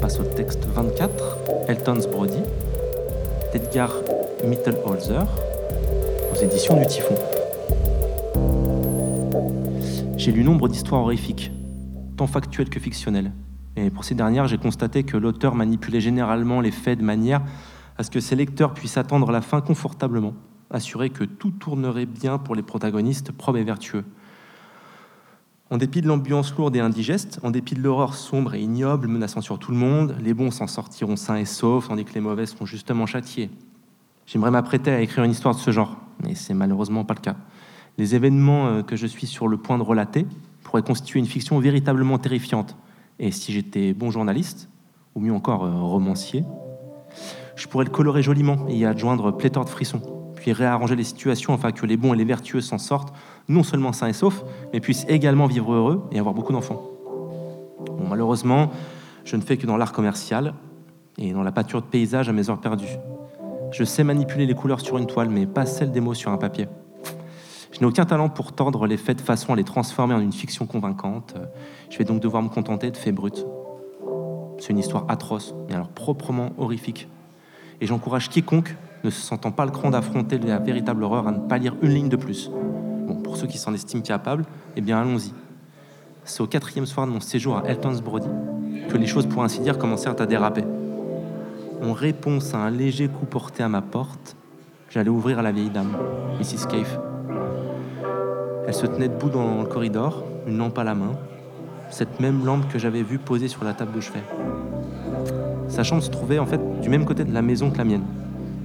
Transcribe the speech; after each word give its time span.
Passe 0.00 0.20
au 0.20 0.24
texte 0.24 0.66
24, 0.66 1.38
Elton's 1.68 2.06
Brody, 2.06 2.40
d'Edgar 3.52 3.90
Mittelholzer, 4.44 5.24
aux 6.32 6.42
éditions 6.42 6.78
du 6.78 6.86
Typhon. 6.86 7.14
J'ai 10.16 10.32
lu 10.32 10.44
nombre 10.44 10.68
d'histoires 10.68 11.02
horrifiques, 11.02 11.50
tant 12.16 12.26
factuelles 12.26 12.68
que 12.68 12.80
fictionnelles. 12.80 13.32
Et 13.76 13.90
pour 13.90 14.04
ces 14.04 14.14
dernières, 14.14 14.48
j'ai 14.48 14.58
constaté 14.58 15.02
que 15.04 15.16
l'auteur 15.16 15.54
manipulait 15.54 16.00
généralement 16.00 16.60
les 16.60 16.70
faits 16.70 16.98
de 16.98 17.04
manière 17.04 17.42
à 17.96 18.02
ce 18.02 18.10
que 18.10 18.20
ses 18.20 18.36
lecteurs 18.36 18.74
puissent 18.74 18.98
attendre 18.98 19.30
la 19.30 19.40
fin 19.40 19.60
confortablement, 19.60 20.34
assurer 20.70 21.10
que 21.10 21.24
tout 21.24 21.52
tournerait 21.52 22.06
bien 22.06 22.38
pour 22.38 22.54
les 22.54 22.62
protagonistes 22.62 23.32
probes 23.32 23.56
et 23.56 23.64
vertueux. 23.64 24.04
En 25.74 25.76
dépit 25.76 26.02
de 26.02 26.06
l'ambiance 26.06 26.54
lourde 26.54 26.76
et 26.76 26.78
indigeste, 26.78 27.40
en 27.42 27.50
dépit 27.50 27.74
de 27.74 27.80
l'horreur 27.80 28.14
sombre 28.14 28.54
et 28.54 28.60
ignoble 28.60 29.08
menaçant 29.08 29.40
sur 29.40 29.58
tout 29.58 29.72
le 29.72 29.76
monde, 29.76 30.14
les 30.22 30.32
bons 30.32 30.52
s'en 30.52 30.68
sortiront 30.68 31.16
sains 31.16 31.34
et 31.34 31.44
saufs, 31.44 31.88
tandis 31.88 32.04
que 32.04 32.14
les 32.14 32.20
mauvais 32.20 32.46
seront 32.46 32.64
justement 32.64 33.06
châtiés. 33.06 33.50
J'aimerais 34.24 34.52
m'apprêter 34.52 34.92
à 34.92 35.00
écrire 35.00 35.24
une 35.24 35.32
histoire 35.32 35.52
de 35.52 35.58
ce 35.58 35.72
genre, 35.72 35.96
mais 36.22 36.36
c'est 36.36 36.54
malheureusement 36.54 37.04
pas 37.04 37.14
le 37.14 37.20
cas. 37.20 37.34
Les 37.98 38.14
événements 38.14 38.68
euh, 38.68 38.82
que 38.82 38.94
je 38.94 39.08
suis 39.08 39.26
sur 39.26 39.48
le 39.48 39.56
point 39.56 39.76
de 39.76 39.82
relater 39.82 40.28
pourraient 40.62 40.84
constituer 40.84 41.18
une 41.18 41.26
fiction 41.26 41.58
véritablement 41.58 42.18
terrifiante. 42.18 42.76
Et 43.18 43.32
si 43.32 43.52
j'étais 43.52 43.94
bon 43.94 44.12
journaliste, 44.12 44.68
ou 45.16 45.20
mieux 45.20 45.34
encore 45.34 45.64
euh, 45.64 45.72
romancier, 45.72 46.44
je 47.56 47.66
pourrais 47.66 47.86
le 47.86 47.90
colorer 47.90 48.22
joliment 48.22 48.64
et 48.68 48.76
y 48.76 48.84
adjoindre 48.84 49.32
pléthore 49.32 49.64
de 49.64 49.70
frissons, 49.70 50.02
puis 50.44 50.52
réarranger 50.52 50.94
les 50.94 51.04
situations 51.04 51.54
afin 51.54 51.72
que 51.72 51.86
les 51.86 51.96
bons 51.96 52.12
et 52.12 52.18
les 52.18 52.24
vertueux 52.26 52.60
s'en 52.60 52.76
sortent, 52.76 53.14
non 53.48 53.62
seulement 53.62 53.94
sains 53.94 54.08
et 54.08 54.12
saufs, 54.12 54.44
mais 54.74 54.80
puissent 54.80 55.06
également 55.08 55.46
vivre 55.46 55.72
heureux 55.72 56.06
et 56.12 56.18
avoir 56.18 56.34
beaucoup 56.34 56.52
d'enfants. 56.52 56.82
Malheureusement, 58.10 58.70
je 59.24 59.36
ne 59.36 59.40
fais 59.40 59.56
que 59.56 59.66
dans 59.66 59.78
l'art 59.78 59.92
commercial 59.92 60.52
et 61.16 61.32
dans 61.32 61.42
la 61.42 61.50
pâture 61.50 61.80
de 61.80 61.86
paysage 61.86 62.28
à 62.28 62.34
mes 62.34 62.50
heures 62.50 62.60
perdues. 62.60 62.98
Je 63.72 63.84
sais 63.84 64.04
manipuler 64.04 64.44
les 64.44 64.54
couleurs 64.54 64.82
sur 64.82 64.98
une 64.98 65.06
toile, 65.06 65.30
mais 65.30 65.46
pas 65.46 65.64
celles 65.64 65.92
des 65.92 66.02
mots 66.02 66.12
sur 66.12 66.30
un 66.30 66.36
papier. 66.36 66.68
Je 67.72 67.80
n'ai 67.80 67.86
aucun 67.86 68.04
talent 68.04 68.28
pour 68.28 68.52
tordre 68.52 68.86
les 68.86 68.98
faits 68.98 69.16
de 69.16 69.22
façon 69.22 69.54
à 69.54 69.56
les 69.56 69.64
transformer 69.64 70.12
en 70.12 70.20
une 70.20 70.34
fiction 70.34 70.66
convaincante. 70.66 71.36
Je 71.88 71.96
vais 71.96 72.04
donc 72.04 72.20
devoir 72.20 72.42
me 72.42 72.50
contenter 72.50 72.90
de 72.90 72.98
faits 72.98 73.14
bruts. 73.14 73.30
C'est 74.58 74.74
une 74.74 74.78
histoire 74.78 75.06
atroce, 75.08 75.54
mais 75.68 75.74
alors 75.74 75.88
proprement 75.88 76.50
horrifique. 76.58 77.08
Et 77.80 77.86
j'encourage 77.86 78.28
quiconque, 78.28 78.76
ne 79.04 79.10
se 79.10 79.20
sentant 79.20 79.50
pas 79.50 79.64
le 79.64 79.70
cran 79.70 79.90
d'affronter 79.90 80.38
la 80.38 80.58
véritable 80.58 81.04
horreur, 81.04 81.28
à 81.28 81.32
ne 81.32 81.40
pas 81.40 81.58
lire 81.58 81.76
une 81.82 81.90
ligne 81.90 82.08
de 82.08 82.16
plus. 82.16 82.50
Bon, 83.06 83.16
pour 83.16 83.36
ceux 83.36 83.46
qui 83.46 83.58
s'en 83.58 83.74
estiment 83.74 84.02
capables, 84.02 84.44
eh 84.76 84.80
bien 84.80 85.00
allons-y. 85.00 85.32
C'est 86.24 86.40
au 86.40 86.46
quatrième 86.46 86.86
soir 86.86 87.06
de 87.06 87.12
mon 87.12 87.20
séjour 87.20 87.58
à 87.58 87.64
Elton's 87.66 88.00
Brody 88.00 88.28
que 88.88 88.96
les 88.96 89.06
choses, 89.06 89.26
pour 89.26 89.42
ainsi 89.42 89.60
dire, 89.60 89.78
commencèrent 89.78 90.20
à 90.20 90.26
déraper. 90.26 90.64
En 91.82 91.92
réponse 91.92 92.54
à 92.54 92.58
un 92.58 92.70
léger 92.70 93.08
coup 93.08 93.26
porté 93.26 93.62
à 93.62 93.68
ma 93.68 93.82
porte, 93.82 94.36
j'allais 94.88 95.10
ouvrir 95.10 95.38
à 95.38 95.42
la 95.42 95.52
vieille 95.52 95.70
dame, 95.70 95.96
Mrs. 96.38 96.66
Cave. 96.68 97.00
Elle 98.66 98.74
se 98.74 98.86
tenait 98.86 99.08
debout 99.08 99.28
dans 99.28 99.60
le 99.60 99.66
corridor, 99.66 100.24
une 100.46 100.56
lampe 100.56 100.78
à 100.78 100.84
la 100.84 100.94
main, 100.94 101.12
cette 101.90 102.20
même 102.20 102.44
lampe 102.44 102.68
que 102.72 102.78
j'avais 102.78 103.02
vue 103.02 103.18
posée 103.18 103.48
sur 103.48 103.64
la 103.64 103.74
table 103.74 103.92
de 103.92 104.00
chevet. 104.00 104.22
Sa 105.68 105.82
chambre 105.82 106.02
se 106.02 106.10
trouvait 106.10 106.38
en 106.38 106.46
fait 106.46 106.80
du 106.80 106.88
même 106.88 107.04
côté 107.04 107.24
de 107.24 107.32
la 107.32 107.42
maison 107.42 107.70
que 107.70 107.78
la 107.78 107.84
mienne. 107.84 108.04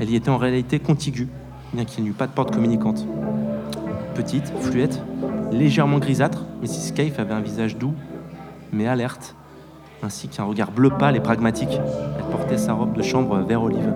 Elle 0.00 0.08
y 0.08 0.16
était 0.16 0.30
en 0.30 0.38
réalité 0.38 0.78
contiguë, 0.78 1.28
bien 1.74 1.84
qu'il 1.84 2.04
n'y 2.04 2.08
eût 2.08 2.14
pas 2.14 2.26
de 2.26 2.32
porte 2.32 2.54
communicante. 2.54 3.06
Petite, 4.14 4.50
fluette, 4.58 5.02
légèrement 5.52 5.98
grisâtre, 5.98 6.46
Mrs. 6.62 6.94
Cave 6.94 7.20
avait 7.20 7.34
un 7.34 7.42
visage 7.42 7.76
doux, 7.76 7.92
mais 8.72 8.86
alerte, 8.86 9.36
ainsi 10.02 10.28
qu'un 10.28 10.44
regard 10.44 10.70
bleu 10.70 10.88
pâle 10.88 11.16
et 11.16 11.20
pragmatique. 11.20 11.78
Elle 12.16 12.24
portait 12.30 12.56
sa 12.56 12.72
robe 12.72 12.94
de 12.94 13.02
chambre 13.02 13.40
vert 13.40 13.62
olive. 13.62 13.92